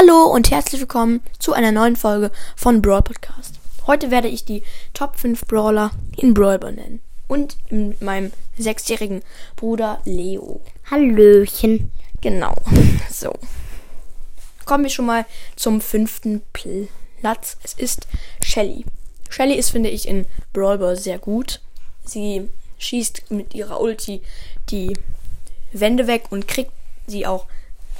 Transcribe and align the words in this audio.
Hallo 0.00 0.32
und 0.32 0.50
herzlich 0.50 0.80
willkommen 0.80 1.20
zu 1.38 1.52
einer 1.52 1.72
neuen 1.72 1.94
Folge 1.94 2.30
von 2.56 2.80
Brawl 2.80 3.02
Podcast. 3.02 3.56
Heute 3.86 4.10
werde 4.10 4.28
ich 4.28 4.46
die 4.46 4.62
Top 4.94 5.16
5 5.16 5.44
Brawler 5.44 5.90
in 6.16 6.32
Brawl 6.32 6.58
benennen. 6.58 7.02
Und 7.28 7.58
mit 7.70 8.00
meinem 8.00 8.32
sechsjährigen 8.56 9.20
Bruder 9.56 10.00
Leo. 10.06 10.62
Hallöchen. 10.90 11.92
Genau. 12.22 12.54
So. 13.10 13.34
Kommen 14.64 14.84
wir 14.84 14.90
schon 14.90 15.04
mal 15.04 15.26
zum 15.54 15.82
fünften 15.82 16.40
Platz. 16.54 17.58
Es 17.62 17.74
ist 17.74 18.08
Shelly. 18.42 18.86
Shelly 19.28 19.56
ist, 19.56 19.68
finde 19.68 19.90
ich, 19.90 20.08
in 20.08 20.24
Brawl 20.54 20.78
Ball 20.78 20.96
sehr 20.96 21.18
gut. 21.18 21.60
Sie 22.06 22.48
schießt 22.78 23.30
mit 23.32 23.54
ihrer 23.54 23.82
Ulti 23.82 24.22
die 24.70 24.96
Wände 25.72 26.06
weg 26.06 26.28
und 26.30 26.48
kriegt 26.48 26.72
sie 27.06 27.26
auch 27.26 27.44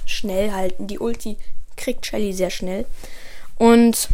schnell 0.07 0.53
halten. 0.53 0.87
Die 0.87 0.99
Ulti 0.99 1.37
kriegt 1.81 2.07
Shelly 2.07 2.33
sehr 2.33 2.51
schnell 2.51 2.87
und 3.57 4.09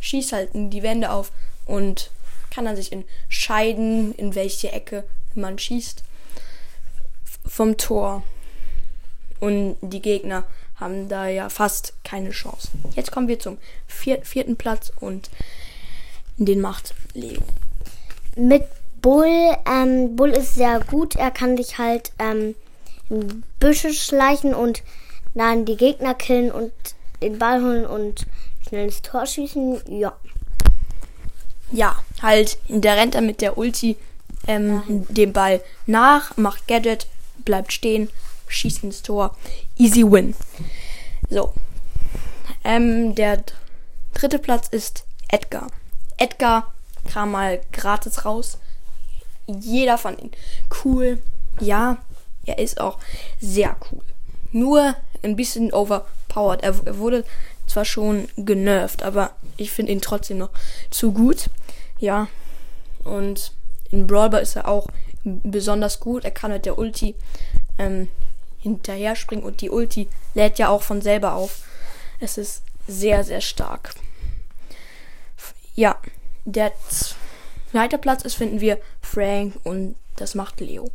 schießt 0.00 0.32
halt 0.32 0.50
die 0.54 0.82
Wände 0.82 1.10
auf 1.10 1.32
und 1.66 2.10
kann 2.50 2.64
dann 2.64 2.76
sich 2.76 2.92
entscheiden, 2.92 4.14
in 4.14 4.34
welche 4.34 4.72
Ecke 4.72 5.04
man 5.34 5.58
schießt 5.58 6.02
vom 7.46 7.76
Tor. 7.76 8.22
Und 9.40 9.76
die 9.80 10.02
Gegner 10.02 10.44
haben 10.76 11.08
da 11.08 11.28
ja 11.28 11.48
fast 11.48 11.94
keine 12.04 12.30
Chance. 12.30 12.68
Jetzt 12.94 13.12
kommen 13.12 13.28
wir 13.28 13.38
zum 13.38 13.58
vier 13.86 14.22
vierten 14.22 14.56
Platz 14.56 14.92
und 15.00 15.30
den 16.36 16.60
macht 16.60 16.94
Leo. 17.14 17.42
Mit 18.36 18.64
Bull, 19.00 19.56
ähm, 19.66 20.16
Bull 20.16 20.30
ist 20.30 20.54
sehr 20.54 20.80
gut. 20.80 21.16
Er 21.16 21.30
kann 21.30 21.56
dich 21.56 21.78
halt 21.78 22.12
ähm, 22.18 22.54
Büsche 23.58 23.92
schleichen 23.92 24.54
und 24.54 24.82
dann 25.34 25.64
die 25.64 25.76
Gegner 25.76 26.14
killen 26.14 26.50
und 26.50 26.72
den 27.22 27.38
Ball 27.38 27.62
holen 27.62 27.86
und 27.86 28.26
schnell 28.66 28.84
ins 28.84 29.02
Tor 29.02 29.26
schießen. 29.26 29.80
Ja. 29.88 30.16
Ja, 31.72 31.96
halt, 32.20 32.58
der 32.68 32.96
rennt 32.96 33.14
er 33.14 33.20
mit 33.20 33.40
der 33.40 33.56
Ulti 33.56 33.96
ähm, 34.46 34.82
den 35.08 35.32
Ball 35.32 35.62
nach, 35.86 36.36
macht 36.36 36.66
Gadget, 36.66 37.06
bleibt 37.44 37.72
stehen, 37.72 38.08
schießt 38.48 38.84
ins 38.84 39.02
Tor. 39.02 39.36
Easy 39.76 40.02
win. 40.02 40.34
So. 41.28 41.52
Ähm, 42.64 43.14
der 43.14 43.44
dritte 44.14 44.38
Platz 44.38 44.68
ist 44.68 45.04
Edgar. 45.28 45.68
Edgar 46.16 46.72
kam 47.10 47.30
mal 47.32 47.60
gratis 47.72 48.24
raus. 48.24 48.58
Jeder 49.46 49.96
fand 49.98 50.20
ihn 50.20 50.32
cool. 50.84 51.18
Ja, 51.60 51.98
er 52.46 52.58
ist 52.58 52.80
auch 52.80 52.98
sehr 53.40 53.76
cool. 53.90 54.02
Nur 54.52 54.94
ein 55.22 55.36
bisschen 55.36 55.72
overpowered. 55.72 56.62
Er, 56.62 56.74
er 56.84 56.98
wurde 56.98 57.24
zwar 57.66 57.84
schon 57.84 58.28
genervt, 58.36 59.02
aber 59.02 59.30
ich 59.56 59.70
finde 59.70 59.92
ihn 59.92 60.00
trotzdem 60.00 60.38
noch 60.38 60.50
zu 60.90 61.12
gut. 61.12 61.50
Ja. 61.98 62.28
Und 63.04 63.52
in 63.90 64.06
Brawler 64.06 64.40
ist 64.40 64.56
er 64.56 64.68
auch 64.68 64.88
besonders 65.24 66.00
gut. 66.00 66.24
Er 66.24 66.30
kann 66.30 66.52
mit 66.52 66.66
der 66.66 66.78
Ulti 66.78 67.14
ähm, 67.78 68.08
hinterher 68.58 69.16
springen 69.16 69.42
und 69.42 69.60
die 69.60 69.70
Ulti 69.70 70.08
lädt 70.34 70.58
ja 70.58 70.68
auch 70.68 70.82
von 70.82 71.00
selber 71.00 71.34
auf. 71.34 71.62
Es 72.20 72.38
ist 72.38 72.62
sehr, 72.86 73.24
sehr 73.24 73.40
stark. 73.40 73.94
Ja, 75.74 75.96
der 76.44 76.72
zweite 77.70 77.98
Platz 77.98 78.22
ist, 78.22 78.34
finden 78.34 78.60
wir 78.60 78.78
Frank 79.00 79.54
und 79.64 79.94
das 80.16 80.34
macht 80.34 80.60
Leo. 80.60 80.90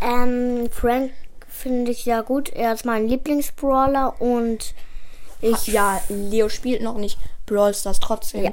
Ähm, 0.00 0.68
Frank 0.70 1.12
finde 1.58 1.90
ich 1.90 2.04
sehr 2.04 2.22
gut. 2.22 2.48
Er 2.50 2.72
ist 2.72 2.84
mein 2.84 3.08
Lieblingsbrawler 3.08 4.20
und 4.20 4.74
ich. 5.40 5.66
Ja, 5.68 6.00
Leo 6.08 6.48
spielt 6.48 6.82
noch 6.82 6.96
nicht 6.96 7.18
Brawl 7.46 7.74
Stars, 7.74 8.00
trotzdem 8.00 8.44
Ja. 8.44 8.52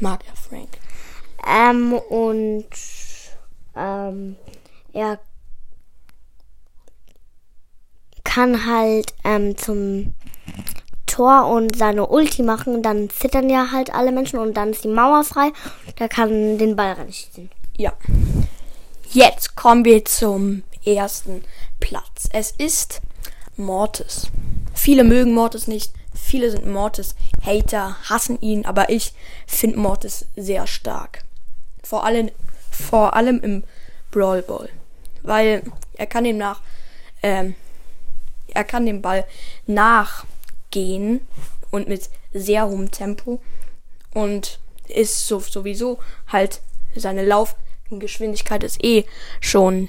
mag 0.00 0.20
er 0.26 0.36
Frank. 0.36 0.78
Ähm, 1.46 1.92
und 1.92 2.66
ähm, 3.76 4.36
er 4.92 5.18
kann 8.24 8.66
halt 8.66 9.14
ähm, 9.24 9.56
zum 9.56 10.14
Tor 11.06 11.46
und 11.46 11.76
seine 11.76 12.06
Ulti 12.08 12.42
machen. 12.42 12.82
Dann 12.82 13.08
zittern 13.10 13.48
ja 13.48 13.70
halt 13.72 13.94
alle 13.94 14.12
Menschen 14.12 14.38
und 14.38 14.54
dann 14.54 14.70
ist 14.70 14.84
die 14.84 14.88
Mauer 14.88 15.24
frei. 15.24 15.52
Der 15.98 16.08
kann 16.08 16.58
den 16.58 16.76
Ball 16.76 16.92
reinschießen. 16.92 17.50
Ja. 17.76 17.92
Jetzt 19.10 19.54
kommen 19.56 19.84
wir 19.84 20.04
zum 20.04 20.64
ersten 20.84 21.44
Platz. 21.86 22.28
Es 22.32 22.50
ist 22.50 23.00
Mortis. 23.56 24.26
Viele 24.74 25.04
mögen 25.04 25.32
Mortis 25.32 25.68
nicht. 25.68 25.92
Viele 26.12 26.50
sind 26.50 26.66
Mortis-Hater, 26.66 27.96
hassen 28.10 28.40
ihn, 28.40 28.66
aber 28.66 28.90
ich 28.90 29.12
finde 29.46 29.78
Mortis 29.78 30.26
sehr 30.34 30.66
stark. 30.66 31.22
Vor 31.84 32.02
allem, 32.02 32.32
vor 32.72 33.14
allem 33.14 33.40
im 33.40 33.62
Brawl 34.10 34.42
Ball. 34.42 34.68
Weil 35.22 35.62
er 35.94 36.06
kann 36.06 36.24
dem 36.24 36.38
nach, 36.38 36.60
ähm, 37.22 37.54
er 38.48 38.64
kann 38.64 38.84
dem 38.84 39.00
Ball 39.00 39.24
nachgehen 39.68 41.20
und 41.70 41.86
mit 41.86 42.10
sehr 42.32 42.66
hohem 42.66 42.90
Tempo 42.90 43.40
und 44.12 44.58
ist 44.88 45.28
so, 45.28 45.38
sowieso 45.38 46.00
halt 46.26 46.62
seine 46.96 47.24
Laufgeschwindigkeit 47.24 48.64
ist 48.64 48.82
eh 48.82 49.04
schon 49.40 49.88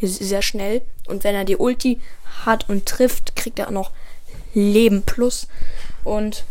sehr 0.00 0.42
schnell 0.42 0.82
und 1.06 1.24
wenn 1.24 1.34
er 1.34 1.44
die 1.44 1.56
Ulti 1.56 2.00
hat 2.44 2.68
und 2.68 2.86
trifft, 2.86 3.36
kriegt 3.36 3.58
er 3.58 3.68
auch 3.68 3.72
noch 3.72 3.92
Leben 4.54 5.02
plus 5.02 5.48
und 6.04 6.44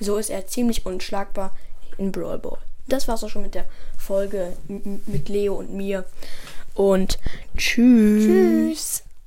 so 0.00 0.16
ist 0.16 0.30
er 0.30 0.46
ziemlich 0.46 0.84
unschlagbar 0.84 1.54
in 1.96 2.12
Brawl 2.12 2.38
Ball. 2.38 2.58
Das 2.88 3.06
war's 3.06 3.22
auch 3.22 3.28
schon 3.28 3.42
mit 3.42 3.54
der 3.54 3.66
Folge 3.96 4.56
mit 5.06 5.28
Leo 5.28 5.54
und 5.54 5.72
mir 5.72 6.04
und 6.74 7.18
tschüss. 7.56 8.24
Tschüss. 8.24 9.02